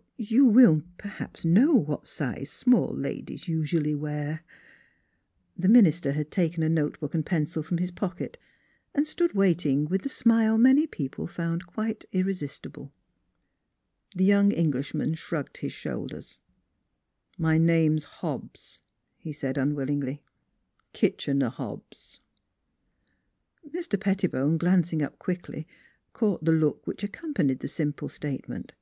[0.00, 4.40] Er you will, perhaps, know what size small ladies usually wear."
[5.58, 8.38] The minister had taken a notebook and pencil from his pocket
[8.94, 12.90] and stood waiting with the smile many people found quite irresistible.
[14.16, 16.38] The young Englishman shrugged his shoulders."
[17.46, 18.80] My name is Hobbs,"
[19.18, 20.22] he said unwillingly."
[20.94, 22.20] Kitchener Hobbs."
[23.68, 24.00] Mr.
[24.00, 25.66] Pettibone, glancing up quickly,
[26.14, 28.72] caught the look which accompanied the simple statement.